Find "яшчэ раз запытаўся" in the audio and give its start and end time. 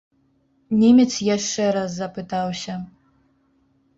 1.35-2.79